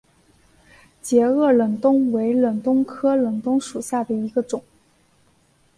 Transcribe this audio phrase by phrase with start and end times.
[0.99, 4.63] 截萼忍冬为忍冬科忍冬属下的一个种。